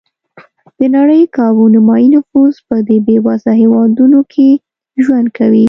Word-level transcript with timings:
د 0.77 0.79
نړۍ 0.95 1.21
کابو 1.37 1.63
نیمایي 1.73 2.07
نفوس 2.15 2.55
په 2.67 2.75
دې 2.87 2.97
بېوزله 3.05 3.53
هېوادونو 3.61 4.19
کې 4.31 4.49
ژوند 5.03 5.27
کوي. 5.37 5.59